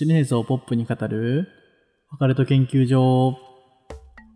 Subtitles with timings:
[0.00, 1.46] シネーズをポップに語る
[2.10, 3.36] オカルト研究所。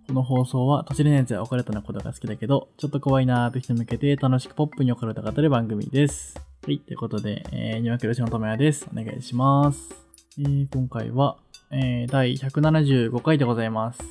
[0.07, 6.35] この放送は都市伝説やオカルトなことが好きだけど、ちょっと怖いなーという人に向けて楽しくポップにオカルト語る番組です。
[6.67, 8.87] はい、ということで、えー、にわけろしのともやです。
[8.93, 9.95] お願いします。
[10.39, 11.39] えー、今回は、
[11.71, 14.03] えー、第175回でございます。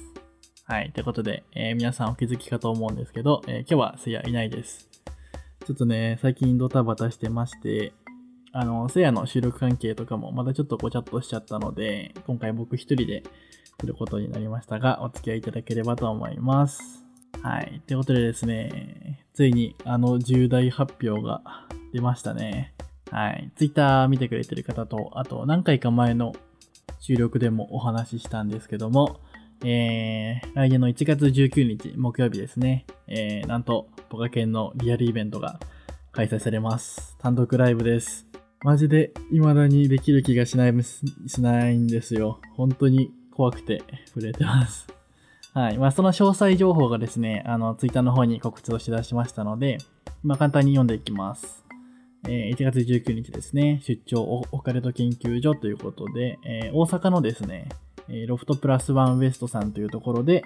[0.66, 4.90] はい、ということで、えー、皆さんお気づきかと思うんですけど、えー、今日はせいやいないです。
[5.67, 7.94] ちょっとね、最近ドタバタしてまして、
[8.53, 13.23] あの、せやの収録関係とかもまたちょっとごちゃっとしちゃったので、今回僕一人で
[13.81, 17.03] することになりましたが、お付き合いいただければと思います。
[17.41, 17.81] はい。
[17.88, 21.41] ということでですね、ついにあの重大発表が
[21.94, 22.75] 出ましたね。
[23.09, 23.52] はい。
[23.55, 26.33] ツイッター見てくれてる方と、あと何回か前の
[26.99, 29.20] 収録でもお話ししたんですけども、
[29.66, 35.59] えー、来年の1月19日木曜日ですね、えー、なんと、ポカケンのリアルイベントが
[36.11, 37.17] 開催されます。
[37.17, 38.33] 単独ライブです。
[38.64, 42.39] マジで未だにできる気がしない、しないんですよ。
[42.56, 43.83] 本当に怖くて
[44.14, 44.88] 震えてます。
[45.53, 45.78] はい。
[45.78, 49.80] まあ、その詳細情報がですね、あの、ツイッターの方に告知をし出しましたので、
[50.23, 51.64] まあ、簡単に読んでいきます。
[52.25, 57.67] えー1月19日ですね、出張オオカルト研究所ということで、えー大阪のですね、
[58.08, 60.41] えーロフトプラスワンウエストさんというところで、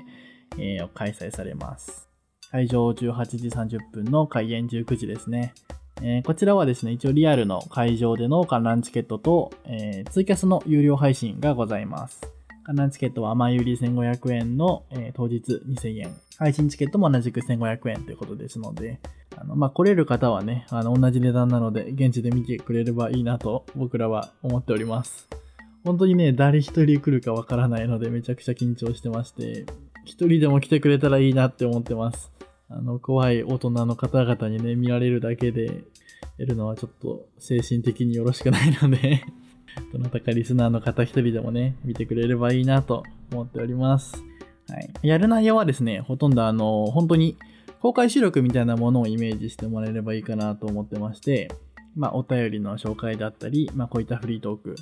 [0.58, 2.10] えー開催されます。
[2.50, 5.54] 会場18時30分の開演19時ですね。
[6.02, 12.22] えーこちらはですね、一応リアルの会場での観覧チケットと、えーツイキャスの有料配信がございます。
[12.64, 16.16] 観覧チケットは前売り1500円の、えー当日2000円。
[16.38, 19.00] 配信チケットも同じく1500円ということですので、
[19.36, 25.28] あの、まあ、来れる方はね、あの、同じ値段なので、現地で見てくれればいいなと僕らは思っております。
[25.84, 29.66] 本当にね、誰一人来るかわからないので、めちゃくちゃ緊張してまして、
[30.06, 32.32] 一人でも来てくれたらいいなって思ってます。
[32.70, 35.84] あの、怖い大人の方々にね、見られるだけで、
[36.38, 39.23] やるのはちょっと精神的によろしくないので、
[39.94, 44.16] どなたかリスナーの方一人でもね、見てくれればいいなと思っております。
[44.70, 44.89] はい。
[45.02, 47.38] やる内容はですね、ほとんどあの、本当に
[47.80, 51.49] 公開収録みたいなものをイメージしてもらえればいいかなと思ってまして、
[51.95, 54.76] まあ、お便りの紹介だったり、まあ、こういったフリートーク、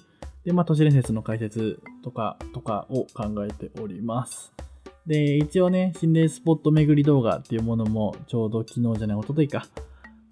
[0.43, 4.53] で、まあ、都市伝説の解説とか、とかを考えております。
[5.07, 9.67] で、一応ね、心霊スポット巡り動画っていうものも、ちょうど昨日じゃない、一昨日か、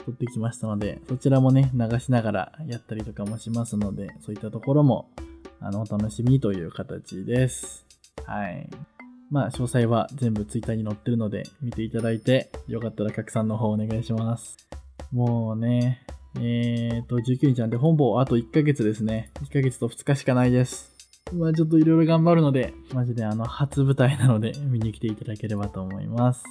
[0.06, 5.10] 撮ってきましたので、そちらもね、流しながらやったりとかもしますので、そういったところも、
[5.60, 7.86] あの、お楽しみという形です。
[8.26, 8.70] はい。
[9.30, 14.58] まあ、詳細は全部ツイッターに載ってるので、見ていただいて、よかったら拡散の方お願いします。
[15.12, 16.06] もうね、
[16.38, 19.32] えーと、19日なんで本坊あと1ヶ月ですね。
[19.44, 20.93] 1ヶ月と2日しかないです。
[21.34, 26.44] まあちょっといろいろ頑張るので、マジであの、初舞台なので 見に来ていただければと思います。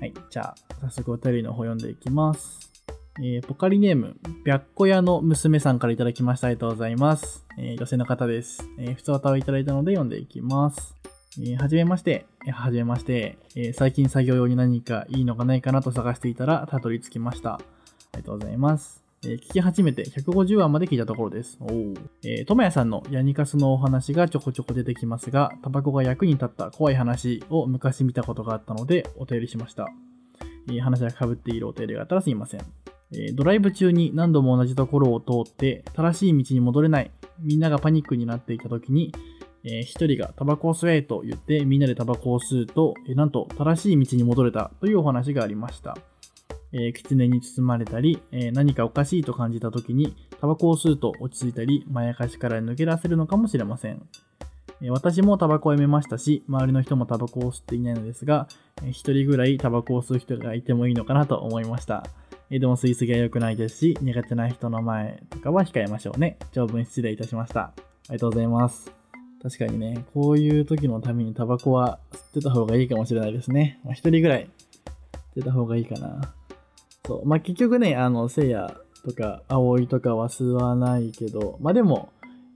[0.00, 2.70] はい、じゃあ、早速お便りの方読んでいきます。
[3.18, 6.46] えーポカリネーム、白子屋の娘さんからいただきました。
[6.46, 7.44] ありがとうございます。
[7.58, 8.66] えー女性の方です。
[8.78, 10.94] えー、普通歌をいただいたので読んでいきます。
[11.38, 17.54] えーはじめまして、えーはじめまして、えー最近作業用に何かいいのがないかなと探していたらたどり着きました。
[17.54, 17.58] あ
[18.14, 19.01] りがとうございます。
[19.24, 21.56] えー聞き始めて150話まで聞いたところです。
[21.60, 29.86] おーえー、ともやさんのヤニカスのお話がちょこちょこ出てきますが、タバコが役に立った怖い話を昔見たことがあったのでお便りしました。
[30.68, 32.60] えー話が被っているお便りがあったらすいません。
[33.12, 39.14] えードライブ中に何度も同じところを通って正しい道に戻れないみんながパニックになっていた時に、
[39.62, 45.96] えー一人がタバコを吸えと言ってみんなでタバコを吸うと、えーなんと正しい道に戻れたというお話がありました。
[46.72, 54.02] えー、狐に包まれたり、えー何かおかしいと感じた時にタバコを吸うと落ち着いたりまやかしから抜け出せるのかもしれません。
[54.80, 58.48] えー私もタバコをやめましたし、周りの人もタバコを吸っていないのですが、
[58.82, 62.04] えー一人ぐらいタバコを吸う人がいてもいいのかなと思いました。
[62.50, 66.38] えーでも吸いすぎは良くないですし、苦手な人の前とかは控えましょうね。
[66.52, 67.60] 長文失礼いたしました。
[67.60, 67.72] あ
[68.08, 68.92] りがとうございます。
[69.42, 73.80] 確かにね、こういう時のためにタバコは吸ってた方がいいかもしれないですね。
[73.84, 74.50] まあ、一人ぐらい吸っ
[75.34, 76.32] てた方がいいかな。
[77.06, 77.26] そう。
[77.26, 82.12] まあ、結局ね、あの、せいやとか、葵とかは吸わないけど、まあでも、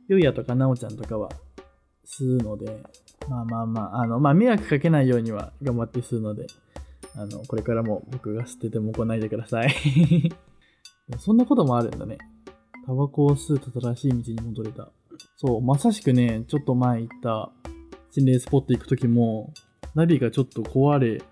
[0.08, 1.30] ゆうやとかなおちゃんとかは
[2.06, 2.82] 吸うので、
[3.28, 6.46] まあまあまあ、あの、まあ迷惑かけないようには頑張って吸うので、
[7.16, 9.74] あの、これからも僕が吸ってても来ないでください。
[11.18, 12.18] そんなこともあるんだね。
[12.86, 14.90] タバコを吸うと正しい道に戻れた。
[15.36, 17.50] そう、まさしくね、ちょっと前行った
[18.10, 19.52] 心霊スポット行くときも、
[19.94, 21.22] ナビがちょっと壊れ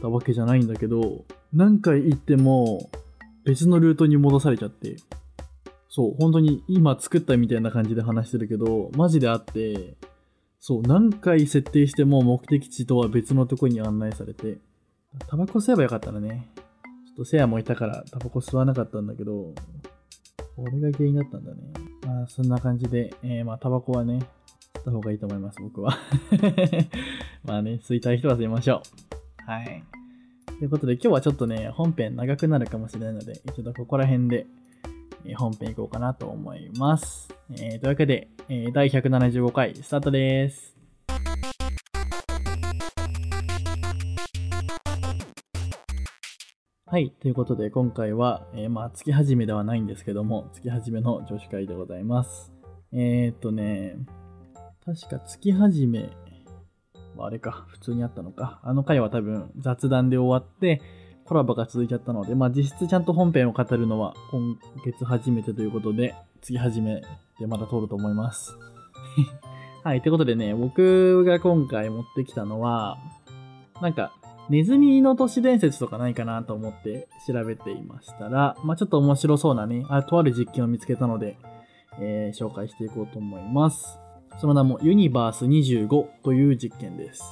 [0.00, 2.90] たわけじゃないんだけど、何回行っても
[3.44, 4.96] 別のルートに戻されちゃって、
[5.88, 9.96] そう、本当に今作ったみたいな感じで話してるけど、マジであって、
[10.60, 14.58] そう、何回設定しても目的地とは別のとこに案内されて、
[15.28, 16.50] タバコ吸えばよかったらね。
[17.06, 19.54] ちょっとセアもいたからタバコ吸わなかったんだけど、
[20.56, 21.58] これが原因だったんだね。
[22.04, 24.18] まあ、そんな感じで、えー、まあ、タバコはね、
[24.74, 25.96] 吸った方がいいと思います、僕は。
[27.44, 28.82] まあね、吸いたい人は吸いましょ
[29.46, 29.50] う。
[29.50, 29.97] はい。
[30.58, 34.44] ということで、今日はちょっとね、本編長くなるかもしれないので、一度ここら辺で、
[35.24, 37.32] え本編いこうかなと思います。
[37.52, 40.76] えー、というわけで、えー、第175回スタートです。
[46.86, 47.12] はい。
[47.20, 52.52] ということで、今回は、えー、まあ、月始めではないんですけども、月始めの女子会でございます。
[52.92, 53.94] えー、っとね、
[54.84, 56.10] 確か月始め
[57.18, 58.60] はあれか、普通にあったのか。
[58.62, 60.80] あの回は多分雑談で終わって、
[61.24, 67.02] コラボが続いちゃったので、まあ実質ちゃんと本編を語るのは今月初めてということで、次始め
[67.38, 68.56] でまだ通ると思います。
[69.84, 70.02] はい。
[70.02, 72.98] ということでね、僕が今回持ってきたのは、
[73.80, 74.12] なんか、
[74.48, 81.36] ネズミの都市伝説とかないかなと思って調べていましたら、まあ、ちょっと面白そうなね、あとある実験を見つけたので、
[82.00, 84.00] えー、紹介していこうと思います。
[84.40, 87.22] その名もユニバース25という実験です。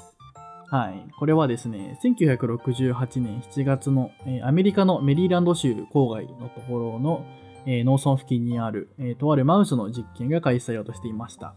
[0.69, 1.09] はい。
[1.19, 7.25] これはですね、1968年7月の、えー、アメリカのメリーランド州郊外のところの、
[7.67, 11.55] えー、農村付近にある、えー、とあるマウスの実験が開始されようとしていました。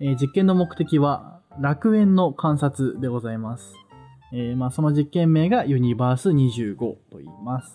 [0.00, 3.74] え実験の目的は楽園の観察でございます。
[4.32, 7.74] え、まあ、その実験名がユニバース25と言います。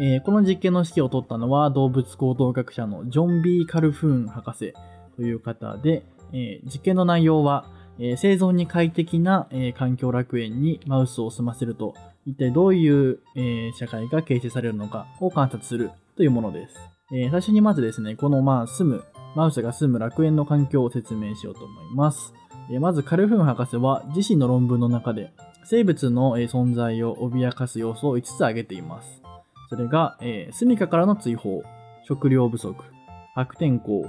[0.00, 4.74] え、この実験の指揮を取ったのは動物行動学者のジョン・ビー・カルフーン博士
[5.14, 7.66] という方で、え、実験の内容は、
[7.98, 11.94] え生存に快適な、え環境楽園にマウスを住ませると
[12.26, 16.76] 一体どういう、え社会が形成されるのかを観察するというものです。
[17.12, 19.04] え最初にまずですね、このまあ住む、
[19.34, 22.32] マウスが住む楽園の環境を説明しようと思います。
[22.70, 25.32] えまずカルフン博士は自身の論文の中で
[25.64, 29.22] 生物の存在を脅かす要素を5つ挙げています。
[29.68, 31.62] それが、えー、住処からの追放、
[32.02, 32.74] 食料不足、
[33.36, 34.04] 悪天候、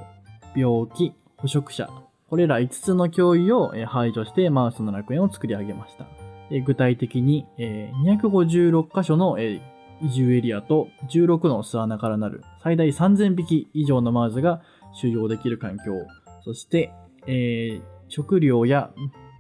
[0.56, 1.88] 病気、捕食者、
[2.32, 6.06] これら5つの脅威を排除してマウスの楽園を作り上げました。
[6.66, 9.60] 具体的に、256箇所の移
[10.16, 14.62] 住エリアと16の巣穴からなる最大3000匹以上のマウスが
[14.94, 16.08] 収容できる環境、
[16.46, 16.94] そして、
[18.08, 18.92] 食料や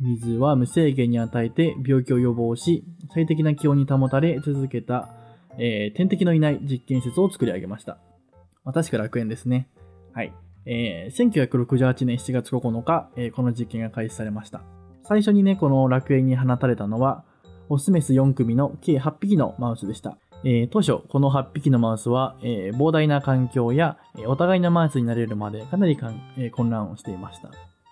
[0.01, 2.83] 水は無制限に与えて病気を予防し、
[3.13, 5.07] 最適な気温に保たれ続けた、
[5.57, 7.99] えー、天敵のいない実験施設を作り上げました。
[8.65, 9.69] まあ、確か楽園ですね。
[10.13, 10.33] はい。
[10.65, 14.61] えー、1968年7月9日、えー、この実験が開始されました。
[15.03, 17.23] 最初にね、この楽園に放たれたのは、
[17.69, 20.17] オスメス4組の計8匹のマウスでした。
[20.43, 25.97] えー、当初、この8匹のマウスは、えー、膨大な環境や、え、お互いのマウスになれるまでかなり、
[26.37, 27.51] え混乱をしていました。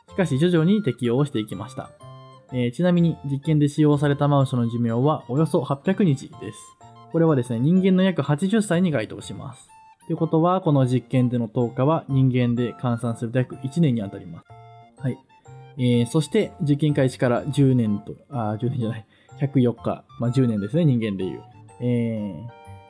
[0.09, 1.91] しかし徐々に適用していきました。
[2.51, 6.57] え、ちなみに実験で使用されたマウスの寿命はおよそ800日です。
[7.11, 9.69] これはですね、人間の約80歳に該当します。
[10.09, 14.47] ということは、この実験での10日は人間で換算すると約1年にあたります。
[14.99, 15.19] はい。
[15.77, 19.05] えー、そして実験開始から10年と、あ、10年じゃない、
[19.39, 21.43] 104日、まあ10年ですね、人間でいう。
[21.79, 22.33] え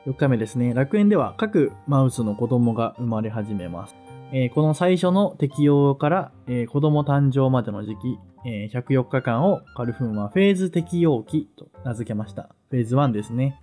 [0.07, 3.98] ー、4日目ですね、楽園では各マウスの子供が生まれ始めます。
[4.31, 12.56] えー、この最初の適用から、えー、子供誕生までの時期、えー、104日間をカルフンはフェーズ適用期と名付けました。
[12.69, 13.62] フェーズ1ですね。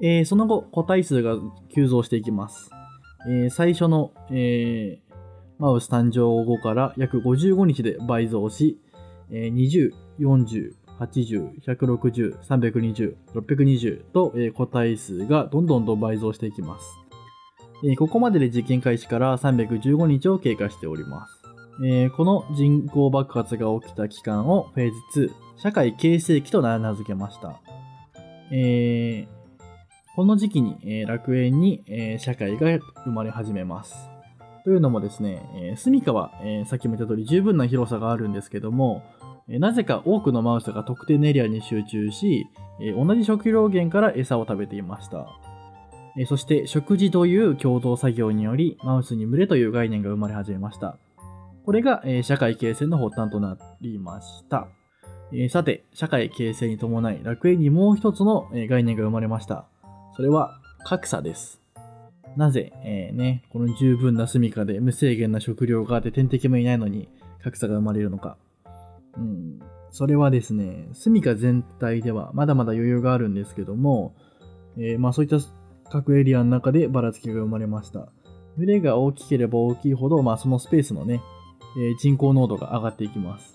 [0.00, 1.36] えー、その後、個体数が
[1.74, 2.70] 急増していきます。
[3.26, 5.14] えー、最初の、えー、
[5.58, 8.80] マウス誕生後から約55日で倍増し、
[9.30, 16.86] えー、20、40、80、160、320、620と、えー、個体数がどんどんと倍増していきます。
[17.84, 21.42] えー、ここまでで実験開始から315日を経過しております。
[21.84, 27.60] えー、この人口爆発が起きた期間をフェーズ2、社会形成期と名付けました。
[28.50, 29.37] えー、
[30.18, 32.66] この時期に、え、楽園に、え、社会が
[33.04, 34.10] 生まれ始めます。
[34.64, 39.04] というのもですね、えー、住処は、え、さっきも言った通り十分な広さがあるんですけども、
[39.48, 42.48] え、なぜか多くのマウスが特定のエリアに集中し、
[42.80, 45.28] え、同じ食料源から餌を食べていました。
[46.18, 50.98] え、そして食事という共同作業によりマウスに群れという概念が生まれ始めました。
[51.64, 54.66] これが、え、社会形成の発端となりました。
[55.32, 59.66] え、さて、社会形成に伴い楽園にもう一つの、え、概念が生まれました。
[60.18, 61.60] それは格差です。
[62.36, 67.08] なぜ、えー、ね、この十分な住処で無制限な食料があって天敵もいないのに
[67.40, 68.36] 格差が生まれるのか。
[69.16, 69.60] うん、
[69.92, 74.16] それはですね、住処全体ではまだまだ余裕があるんですけども、
[74.76, 75.38] えー、まあそういった
[75.88, 78.08] 各エリアの中でばらつきが生まれました。
[78.56, 81.22] 群れが大きければ大きいほど、まあそのスペースのね、
[81.78, 83.54] え人口濃度が上がっていきます。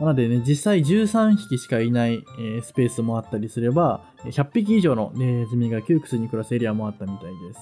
[0.00, 7.60] なのでね、実際13匹しかいない、えスペースもあったりすれば、100匹以上のネズミが窮屈に暮らすエリアもあったみたいです。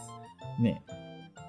[0.60, 0.82] ね。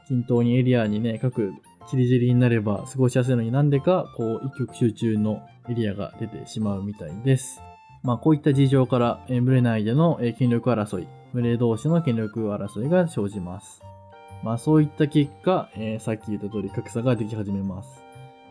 [0.08, 1.54] 均等にエリアにね、各
[1.90, 7.62] チリジリになれば過ごしやすいのになんでか、こう、一極集中のエリアが出てしまうみたいです。
[8.04, 13.82] まあ、こういった事情から、え群れ内での権力争い、群れ同士の権力争いが生じます。
[14.44, 18.03] まあ、そういった結果、えー、さっき言った通り格差ができ始めます。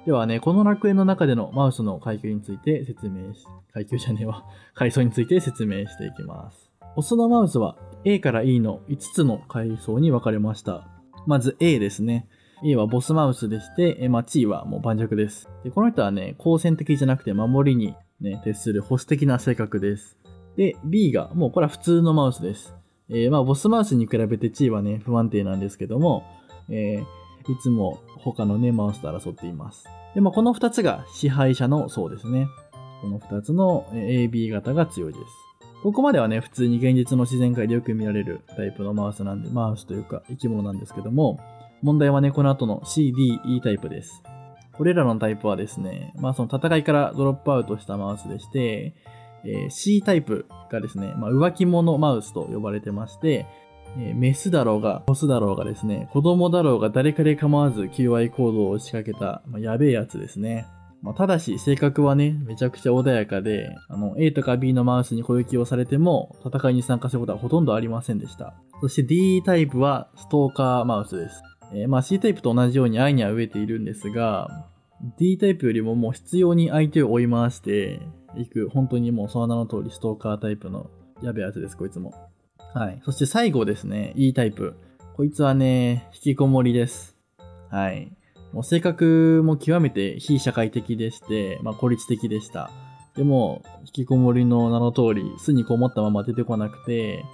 [0.05, 4.45] ではね、この楽園の中でのマウスの階級について説明し、階級じゃねえわ、
[4.75, 6.71] 階層について説明していきます。
[6.97, 10.89] オスのマウスは A から E の5つの階層に分かれました。
[11.27, 12.29] まず A ですね。
[12.65, 15.49] A はボスマウスでして、まあ、地位はもう盤石です。
[15.65, 20.19] で、この人はね、好戦的じゃなくて守りにね、徹する保守的な性格です。
[20.57, 22.75] で、B が、もうこれは普通のマウスです。
[23.09, 26.25] えー、まあ、ボスマウスに比べて地位はね、不安定なんですけども、
[26.69, 29.87] えー、いつも他のね、マウスと争っています。
[30.15, 32.49] で、まあ、この2つが支配者の層ですね。
[33.01, 35.25] この2つの AB 型が強いです。
[35.83, 41.41] ここまではね、普通に現実の自然界でよく見られるタイプのマウスなんで、マウスというか生き物なんですけども、
[41.83, 44.23] 問題はね、この後の CDE タイプです。
[44.73, 48.95] これらのタイプはですね、まあその戦いからドロップアウトしたマウスでして、
[49.45, 53.47] えー、C タイプがですね、まあ、浮気者マウスと呼ばれてまして、
[53.99, 60.67] えー、メスだろうが、オスだろうがですね、子供だろうが誰かで構わず求愛行動を仕掛けた、まあ、やべえやつですね。
[61.03, 68.55] まあ、ただし、性格はね、めちゃくちゃ穏やかで、あの、A とか B のマウスに攻撃をされても、戦いに参加することはほとんどありませんでした。
[68.81, 71.43] そして D タイプは、ストーカーマウスです。
[71.75, 74.69] えー、まあ C タイプと同じように愛には飢えているんですが、
[75.19, 78.01] D タイプよりももう必要に相手を追い回して
[78.37, 80.91] いく、本当にもうその名の通りストーカータイプの
[81.23, 82.13] やべえやつです、こいつも。
[82.75, 83.01] はい。
[83.05, 84.75] そして最後ですね、E タイプ。
[85.15, 87.17] こいつはね、引きこもりです。
[87.71, 88.11] はい。
[88.53, 92.71] もう性格も極めて非社会的でして、まあ孤立的でした。
[93.15, 97.25] でも、引きこもりの名の通り、巣にこもったまま出てこなくて、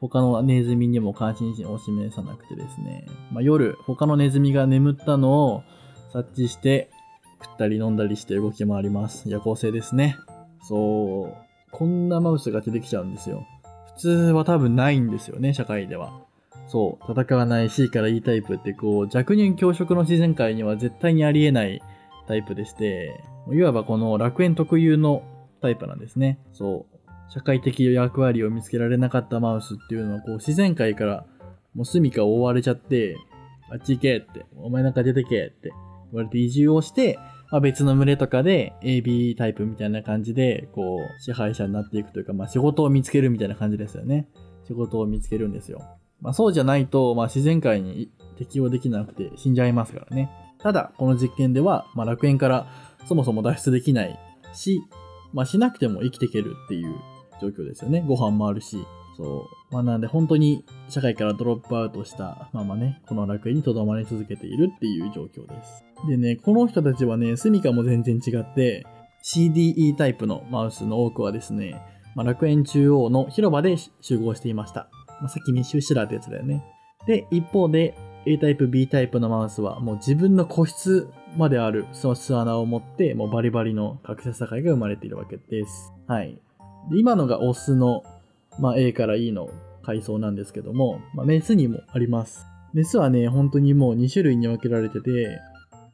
[0.00, 5.62] 他のネズミにも関心心を示さなくてですね、まあ、夜、他のネズミが眠ったのを
[6.12, 6.90] 察知して、
[7.42, 9.28] 食ったり飲んだりして動き回ります。
[9.28, 10.16] 夜行性ですね。
[10.62, 11.34] そう。
[11.70, 13.46] こんなマウスが出てきちゃうんですよ。
[13.96, 16.12] 普通は多分ないんですよね、社会では。
[16.68, 17.12] そう。
[17.12, 21.82] 戦わない C から E タイプってこう、弱乳強食の自然界には絶対にありえない
[22.26, 25.22] タイプでして、いわばこの楽園特有の
[25.62, 26.38] タイプなんですね。
[26.52, 26.96] そう。
[27.32, 31.26] 社会的役割を見つけられなかったマウスっていうのはこう自然界から
[31.74, 33.16] もう住処を追われちゃって、
[33.70, 35.70] あっち行けって、お前なんか出てけって
[36.12, 37.18] 言われて移住をして、
[37.50, 44.28] まあ、別の群れとかで AB タイプみたいな感じで、こう、支配者になっていくというか、まあ仕事を見つけるみたいな感じですよね。
[44.66, 45.82] 仕事を見つけるんですよ。
[46.20, 50.30] まあそうじゃないと、まあ自然界に適応できなくて死んじゃいますからね。
[50.58, 52.66] ただ、この実験では、まあ楽園から
[53.06, 54.18] そもそも脱出できない
[54.52, 54.82] し、
[55.32, 56.96] まあしなくても生きていけるっていう
[57.40, 58.04] 状況ですよね。
[58.06, 58.78] ご飯もあるし。
[59.16, 59.74] そう。
[59.74, 65.84] まあなんで本当に社会からドロップアウトしたままね、この楽園に留まり続けているっていう状況です。
[66.08, 68.86] でね、この人たちはね、住処も全然違って、
[69.22, 71.82] CDE タイプのマウスの多くはですね、
[72.14, 74.88] まあ、楽園中央の広場で集合していました。
[75.20, 76.64] まあ、さっき密集してたってやつだよね。
[77.06, 77.94] で、一方で
[78.26, 85.92] A タイプ、B タイプのマウスはもう自分の個室まであるその巣穴を持ってもうバリバリの格差社会が生まれているわけです。
[86.08, 86.40] はい。
[86.90, 88.02] で今のがオスの、
[88.58, 89.50] まあ、A から E の
[89.82, 92.46] 階層なんですけども、まあ、メスにもあります。
[92.72, 95.40] メスはね、本当にもう2種類に分けられてて、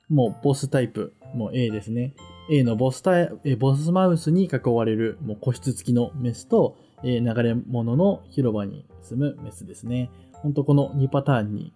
[0.09, 2.15] もうボスタイプ、もう A ですね。
[2.51, 10.11] A のボスタイボスマウスに囲われるもう個室付きのメスと、え流れ物の広場に住むメスですね。
[10.35, 11.73] ほんとこの2パターンに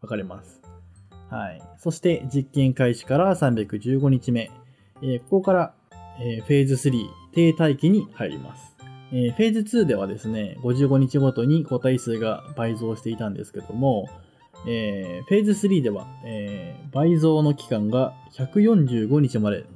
[0.00, 0.62] 分かれます。
[1.30, 1.62] はい。
[1.78, 4.50] そして実験開始から315日目。
[5.02, 5.74] えー、ここから、
[6.20, 6.92] えー、フェーズ3、
[7.32, 8.73] 低待機に入ります。
[9.16, 14.08] えー、フェーズ2ではですね、55日ごとに個体数が倍増していたんですけども、
[14.66, 19.66] えー、フェーズ3では、えー、倍増の期間が145日まで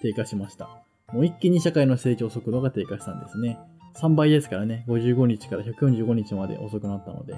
[0.00, 0.68] 低下しました。
[1.12, 3.58] もう一気に社会の成長速度が低下したんですね。
[3.96, 7.34] 3倍ですからね、55日から145日まで遅くなったので。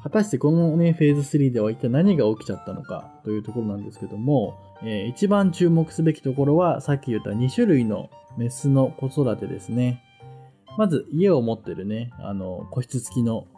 [0.00, 4.54] 果たしてこのね、フェーズ3では一体何が起きちゃったのかというところなんですけども、
[4.84, 10.04] えー、一番注目すべきところは、さっき言った2種類のメスの子育てですね。
[10.78, 13.48] まず、家を持ってるね、あの、個室付きの、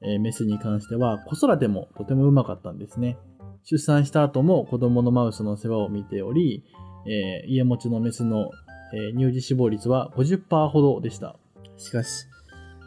[0.00, 3.18] え、メスに関しては、子育てもとてもうまかったんですね。
[3.64, 6.62] 出産した後も子供のマウスの世話を見ており、
[7.04, 8.52] えー、家持ちのメスの、
[8.94, 11.34] え乳児死亡率は50%ほどでした。
[11.76, 12.26] しかし、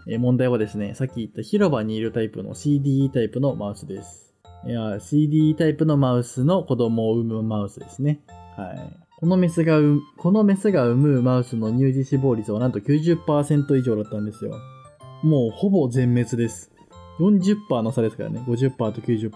[0.07, 4.33] え問題はですね、さっき言った広場にいるタイプの CDE タイプのマウスです。
[4.65, 8.21] CDE タイプのマウスの子供を産むマウスですね。
[8.55, 9.10] はい。
[9.21, 9.77] このメスが、
[10.17, 14.59] このメスが産むマウスの乳児死亡率はなんと90%以上だったんですよ。
[15.21, 16.71] もうほぼ全滅です。
[17.19, 18.43] 40%の差ですからね。
[18.47, 19.31] 50%と90%。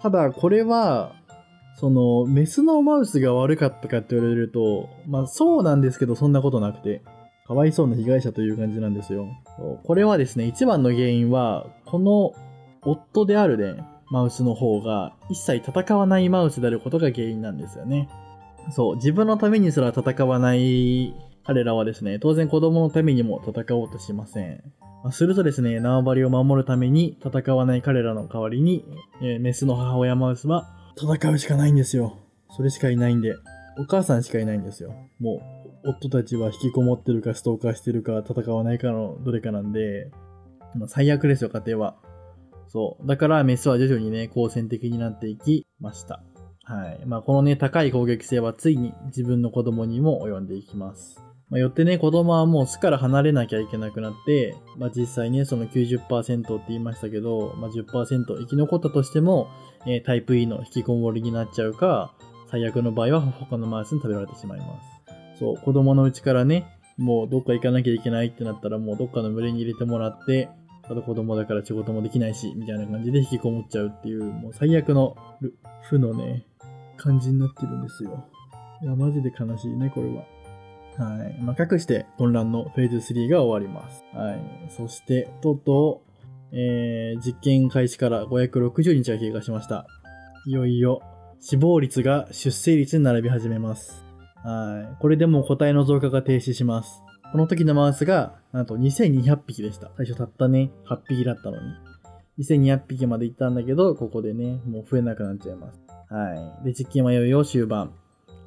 [0.00, 1.16] ただ、これは、
[1.74, 7.02] その、メスのマウスが悪かったかって言われると、まあそうなんですけど、そんなことなくて、
[7.48, 9.26] かわいそうな被害者という感じなんですよ。
[9.82, 12.32] これはですね、一番の原因は、この
[12.82, 18.08] 夫であるね、マウスの方が一切戦わないマウスであることが原因なんですよね。
[18.70, 24.62] そう、自分のためにすら戦わない彼らはですね、当然子供のためにも戦おうとしません。
[25.12, 28.84] するとですね、縄張りを守るために戦わない彼らの代わりに、
[29.22, 32.18] えー、メスの母親マウスは戦うしかないんですよ。
[32.50, 33.36] それしかいないんで。
[33.78, 34.94] お母さんしかいないんですよ。
[35.20, 35.42] も
[35.84, 40.10] う、夫たちは引きこもってるか、ストーカーしてるか、戦わないかのどれかなんで、
[40.74, 41.96] まあ、最悪ですよ、家庭は。
[42.68, 43.06] そう。
[43.06, 46.22] だから、メスは徐々にね、好戦的になっていきました。
[46.66, 47.06] はい。
[47.06, 51.22] まあ、このね、高い攻撃性はついに自分の子供にも及んでいきます。
[51.48, 59.48] まあ、よってね、子供はもう巣から離れなきゃいけなくなって、まあ、実際ね、その90%って言いましたけど、まあ、10%生き残ったとしても、
[59.86, 62.12] えー、タイプ E の引きこもりになっちゃうか、
[62.50, 64.66] 最悪の場合は他のマウスに食べられてしまいま
[65.34, 65.38] す。
[65.38, 70.48] そう、子供のうちからね、もうどっか行かなきゃいけないってなったらもうどっかの群れに入れてもらって、
[70.88, 75.16] あと子供だから仕事もできないし、みたいな感じで引きこもっちゃうっていう、もう最悪の
[75.82, 76.44] 負のね、
[76.96, 78.28] 感じになってるんですよ。
[78.82, 80.24] いや、マジで悲しいね、これは。
[80.98, 81.42] はい。
[81.42, 84.04] まあ、かくして混乱のフェーズ3が終わります。
[84.14, 84.40] はい。
[84.70, 86.02] そして、とうと
[86.52, 89.86] う、えー、実験開始から560日が経過しました。
[90.46, 91.02] いよいよ
[91.40, 94.04] 死亡率が出生率に並び始めます。
[94.42, 94.96] はい。
[95.00, 97.02] これでも個体の増加が停止します。
[97.32, 99.90] この時のマウスが、なんと2200匹でした。
[99.96, 101.74] 最初たったね、8匹だったのに。
[102.38, 105.85] 2200匹まで行ったんだけど、ここでね、もう増えなくなっちゃいます。
[106.08, 106.64] はい。
[106.64, 107.92] で、実験はいよいよ終盤。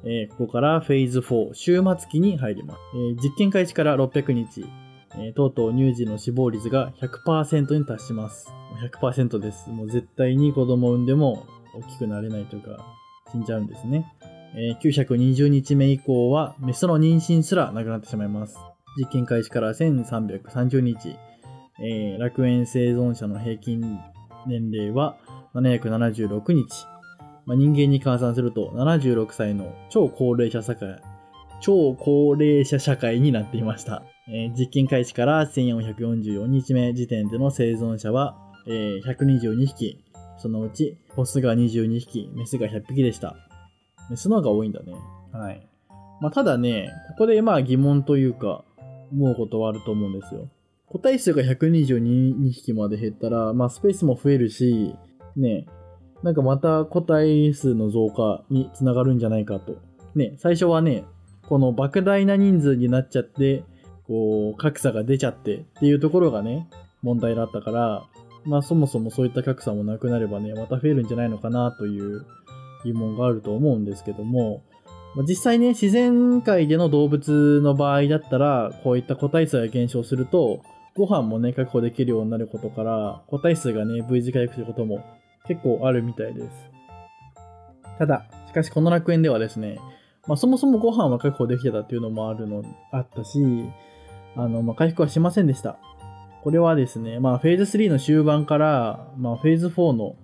[0.02, 2.80] えー、ここからフェーズ4、終末期に入ります。
[2.94, 4.64] えー、実験開始から600日、
[5.16, 8.50] えー、とうとう乳児の死亡率が100%に達します。
[9.00, 9.68] 100%です。
[9.68, 12.84] もう絶対に子供を産んでも大きくなれないというか、
[13.30, 14.06] 死んじゃうんですね。
[14.54, 18.56] えー、920日目以降は、メスの妊娠すらなくなってしまいます。
[18.96, 21.16] 実験開始から1330日、
[21.82, 23.98] え、楽園生存者の平均
[24.46, 25.16] 年齢は
[25.54, 26.86] 776日。
[27.46, 31.00] まあ、人間に換算すると76歳の超高齢者社会、
[31.60, 34.02] 超高齢者社会になっていました。
[34.28, 40.04] えー、実験開始から1444日目時点での生存者は、えー、122匹。
[40.38, 43.36] そのうち、オスが22匹、メスが100匹でした。
[44.08, 44.94] メスの方が多いんだね。
[45.32, 45.68] はい。
[46.20, 48.64] まあ、ただね、ここでまあ疑問というか、
[49.12, 50.48] 思うことはあると思うんですよ。
[50.86, 54.94] 個体数が122匹まで減ったら、まあスペースも増えるし、
[55.36, 55.66] ね、
[56.22, 59.76] なんかまた個体数の増加につながるんじゃないかと。
[60.14, 61.04] ね、最初はね、
[61.48, 63.64] この莫大な人数になっちゃって、
[64.06, 66.68] こう、格差が出ちゃってっていうところがね、
[67.02, 68.04] 問題だったから、
[68.44, 72.26] まあそもそもそういった格差もなくなればね、また増えるんじゃないのかなという
[72.84, 74.62] 疑問があると思うんですけども、
[75.14, 80.62] まあ、実際ね、自然界での動物の場合だったら、こういった個体数が減少すると、
[80.96, 85.04] ご飯もね、確保できるようになることから、個体数がね、V 字回復することも
[85.50, 86.70] 結構あるみたいです。
[87.98, 89.80] ただ、しかしこの楽園ではですね、
[90.28, 93.40] まあ、そもそもご飯は確保できてたっていうのもあるの、あったし、
[94.36, 95.76] あの、まあ、回復はしませんでした。
[96.44, 100.14] これはですね、まあ、フェーズ3の終盤から、まあ、フェーズ4の、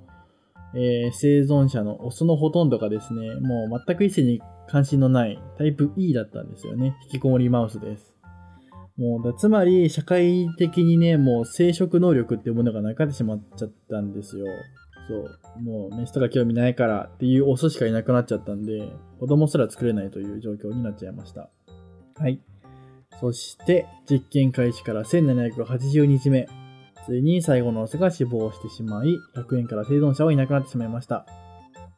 [0.77, 6.97] えー、生存者のオスのほとんどがですね、もう全く異性に関心のないタイプ E だったんですよね。
[7.07, 8.15] 引きこもりマウスです。
[8.97, 14.47] もうだつまり、社会的にね、もう生殖能力っていうものがなくなってしまっちゃったんですよ。
[15.09, 15.39] そう。
[15.63, 21.51] もうメスとか興味ないからっていうオスしかいなくなっちゃったんで、子供すら作れないという状況になっちゃいました。
[22.19, 22.41] はい。
[23.21, 26.49] そして、実験開始から1780日目。
[27.07, 31.25] ついに最後のオスが死亡してしまい、100円から生存者はいなくなってしまいました。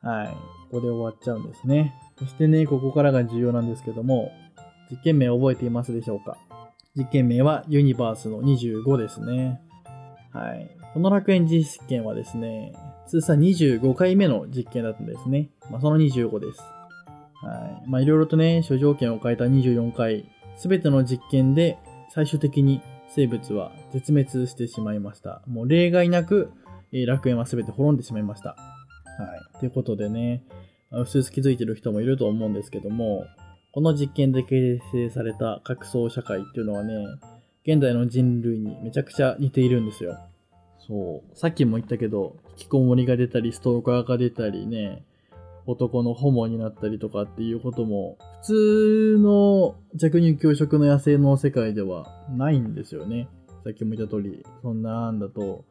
[0.02, 0.28] はい。
[0.70, 1.94] ここで終わっちゃうんですね。
[2.18, 4.30] そしてね、ここからが重要なんですけども、
[4.90, 6.36] 実験名覚えていますでしょうか？
[6.94, 9.60] 実験名はユニバースの25ですね。
[10.32, 10.70] はい。
[10.92, 12.72] この楽園実験はですね、
[13.08, 15.48] 通算25回目の実験だったんですね。
[15.70, 16.60] まあ、その25です。
[17.42, 17.88] はい。
[17.88, 21.78] まあ、いろいろとね、諸条件を変えた24回、すべての実験で
[22.10, 25.42] 最終的に生物は絶滅してしまいました。
[25.46, 26.50] もう例外なく、
[26.92, 28.50] えー、楽園はすべて滅んでしまいました。
[28.50, 28.56] は
[29.56, 29.58] い。
[29.58, 30.44] ということでね、
[30.92, 33.24] うすうす気づいてる人もいると思うんですけども、
[33.72, 36.94] この実験で形成された格闘社会っていうのはね、
[37.66, 40.18] 現代の人類にめちゃくちゃ似ているんですよ。
[40.88, 41.38] そう。
[41.38, 45.04] さっきも言ったけど、引きこもりが出たり、ストーカーが出たりね、
[45.66, 53.28] 男のホモになったりとかっていうことも、普通の弱乳強食の野生の世界ではないんですよね。
[53.64, 55.66] さっきも言った通り、そんなんだと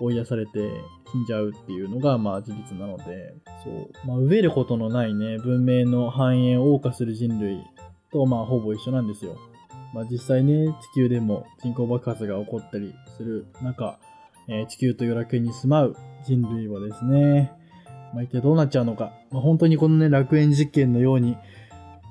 [0.00, 0.70] 追い出されて
[1.10, 7.58] 死んじゃうっていうのがまあ事実なので、そう、まあ、飢えることのないね、文明の繁栄を謳歌する人類
[8.12, 9.36] とまあほぼ一緒なんですよ。
[9.92, 13.98] まあ実際ね、地球でも人口爆発が起こったりする中、
[14.48, 17.52] えー、地球という楽園に住まう人類はですね、
[18.12, 21.36] まあ、一体どうなっちゃうのか、まあ、本当にこのね、楽園実験のように、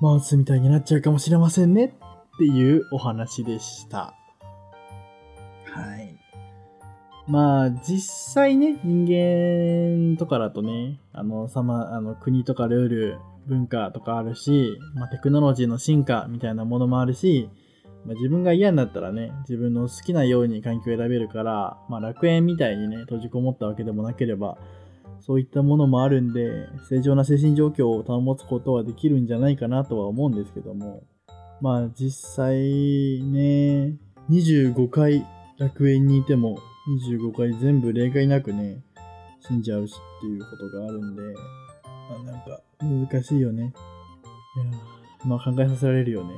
[0.00, 4.14] マウスみたいになっちゃうかもしれませんねっていうお話でした。
[5.64, 6.16] はい。
[7.28, 8.00] まあ、実
[8.34, 17.48] 際ね、人間とかだとね、あの、さま、あの、国とかルール、文化とかあるし、まあ、テクノロジーの進化みたいなものもあるし、
[18.04, 24.58] まあ、自分が嫌になったらね、自分の好きなように環境を選べるから、まあ、楽園みたいにね、閉じこもったわけでもなければ、
[25.20, 31.04] そういったものもあるんで、正常な精神状況を保つことはできるんじゃないかなとは思うんですけども、
[31.60, 33.96] まあ実際ね、
[34.28, 35.24] 25回
[35.58, 36.58] 楽園にいても、
[37.04, 38.82] 25回全部例外なくね、
[39.38, 41.22] 死んじゃうしっていうことがあるんで、
[42.10, 43.72] まあなんか難しいよね。
[44.56, 44.64] いや
[45.24, 46.34] まあ考えさせられるよね。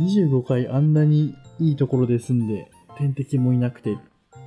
[0.00, 3.98] 25回あんなにいいところで住んで、天敵もいなくて、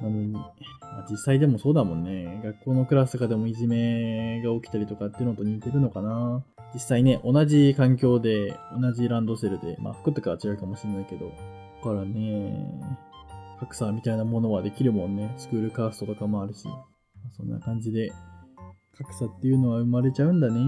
[0.01, 2.41] なのに、まあ、実際でもそうだもんね。
[2.43, 6.43] 学校のクラスとかでもいじめが起きたりとかっていうのと似てるのかな。
[6.73, 11.33] 実際ね、同じ環境で、同じランドセルで、まあ服とかは違うかもしれないけど、だ
[11.83, 12.81] からね、
[13.59, 15.33] 格差みたいなものはできるもんね。
[15.37, 16.67] スクールカーストとかもあるし。
[17.37, 18.11] そんな感じで、
[18.97, 20.59] 格差っていうのは生まれちゃうんだね。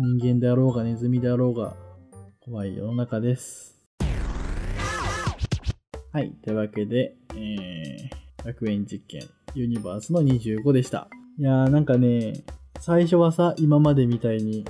[0.00, 1.76] 人間であろうがネズミであろうが、
[2.40, 3.77] 怖い世の中です。
[6.10, 6.32] はい。
[6.42, 11.08] というわけで、えー、学園実験ユニバースの25でした。
[11.38, 12.44] いやーなんかね、
[12.80, 14.64] 最初はさ、今までみたいに、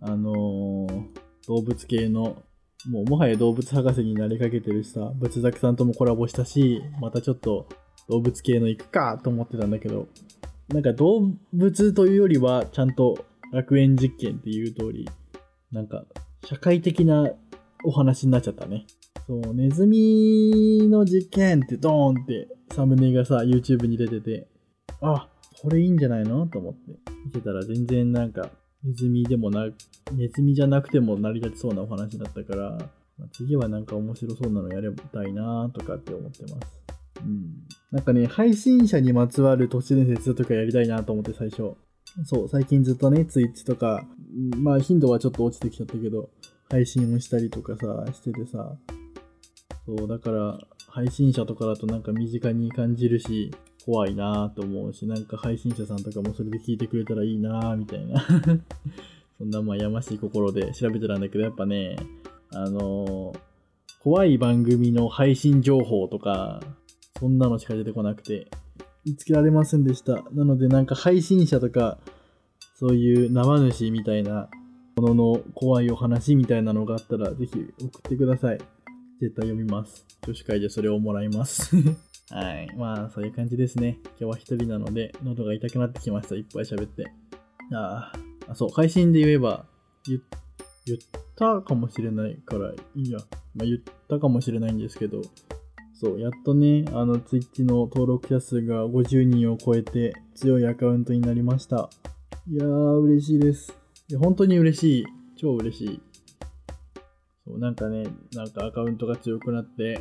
[0.00, 1.04] あのー、
[1.48, 2.36] 動物系の、
[2.88, 7.66] もうもはや動物博士になりかけてるしさ、仏作さんともコラボしたし、またちょっと
[8.08, 10.06] 動物系の行くかと思ってたんだけど、
[10.68, 15.08] なんか動物というよりは、ちゃんと楽園実験っていう通り、
[15.72, 16.04] なんか
[16.44, 17.30] 社会的な
[17.84, 18.86] お話になっちゃったね。
[19.26, 24.48] そう、ネズミの実験ってドーンってサムネがさ、YouTube に出てて、
[25.00, 25.28] あ、
[25.62, 28.50] これいいんじゃないのと思って見てたら全然なんか、
[28.82, 29.66] ネズミでもな、
[30.12, 32.78] ネズミじゃなくても成り立ちそうなお話だったから、
[33.18, 36.84] ま、次はなんか面白そうなのやりたいなとかって思ってます。
[37.24, 37.64] うん。
[37.92, 41.74] なんかね、配信者にまつわる都市伝説とかやりたいなと思って最初。
[42.24, 44.06] そう、最近ずっとね、Twitch とか、
[44.58, 46.28] まあ頻度はちょっと落ちてきちゃったけど、
[46.70, 48.76] 配信をしたりとかさ、しててさ、
[49.86, 53.50] そう、だから、配信者とかだとなんか身近に感じるし、
[53.84, 58.24] 怖いなぁと思うし、なんか配信者さんとかもそれで聞いてくれたらいいなぁみたいな
[59.38, 61.96] そんなまあやましい心で調べてたんだけど、やっぱね、
[62.52, 63.38] あのー、
[64.02, 66.60] 怖い番組の配信情報とか、
[67.18, 68.48] そんなのしか出てこなくて、
[69.04, 70.22] 見つけられませんでした。
[70.32, 71.98] なのでなんか配信者とか、
[72.78, 74.48] そういう生主みたいな
[74.96, 78.58] ものの怖いお話みたいなのがあったら、ぜひ送ってください。
[79.20, 80.06] 絶対読みます。
[80.26, 81.76] 女子会でそれをもらいます
[82.30, 82.74] はい。
[82.76, 83.98] まあ、そういう感じですね。
[84.02, 86.34] 今日は一人なので、喉が痛くなってきました。
[86.34, 87.04] いっぱい喋って。
[87.72, 88.12] あ
[88.48, 89.66] あ、そう、配信で言えば、
[90.06, 90.20] 言
[90.86, 90.98] 言っ
[91.36, 93.18] たかもしれないからいいや。
[93.54, 93.78] まあ、言っ
[94.08, 95.22] たかもしれないんですけど、
[95.94, 101.88] そう、やっとね、あの、ツイッチの登録者数が50人を超えて強いアカウントになりました。
[102.50, 103.83] いやー、嬉しいです。
[104.08, 105.06] いや、本当に嬉しい。
[105.36, 106.00] 超嬉しい。
[107.46, 109.98] そう、なんかね、なんかアカウントが強くなって、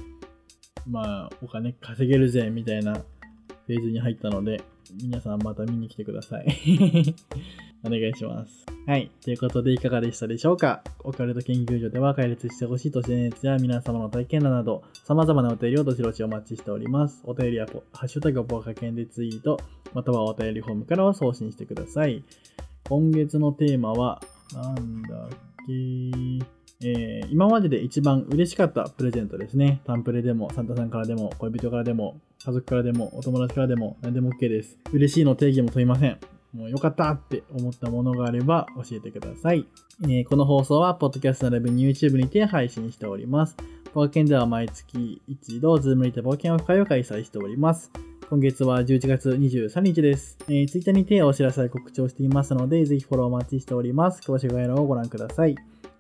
[0.88, 4.62] まあ、お金稼げるぜ、みたいなフェーズに入ったので、
[5.02, 7.16] 皆さんまた見に来てください。
[7.86, 8.66] お願いします。
[8.86, 9.10] はい。
[9.24, 10.84] ということで、いかがでしたでしょうか？
[11.06, 17.22] オカルト研究所では解列してほしい都市伝説や皆様の体験談など、様々なお便りをどしどしお待ちしております。
[17.24, 19.58] お便りはハッシュタグポカケンでツイート、
[19.94, 22.24] またはお便りフォームからは送信してください。
[22.90, 24.22] 今月のテーマは、
[24.54, 25.30] なんだっ
[25.66, 29.82] けえー、今までで一番嬉しかったプレゼントですね。
[29.86, 34.78] タンプレでも、サンタさんからでも、恋人からでも、家族からでも、お友達からでも、何でも OK です。
[34.92, 36.20] 嬉しいの定義も問いません。
[36.54, 39.66] もうよかったって思ったものがあれば教えてください。
[40.04, 43.56] えー、この放送は、ポッドキャスト並びに YouTube にて配信しております。
[43.94, 47.92] ポーケンでは毎月一度、ズームにて冒険オフ会を開催しております。
[48.34, 50.40] 今月は11月23日です。
[50.48, 54.24] えー、Twitter にてお知らせや告知をしていますので、ぜひフォローお待ちしております。
[54.24, 55.56] 詳しい概要欄をご覧ください。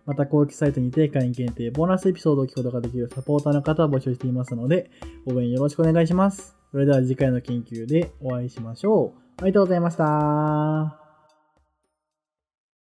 [0.07, 4.89] また公式サイトにて会員限定ボーナスエピソードを聞くことができるサポーターの方を募集していますので、
[5.27, 6.57] 応援よろしくお願いします。
[6.71, 9.43] それでは次回の研究でお会いしましょう。
[9.43, 11.02] ありがとうございました。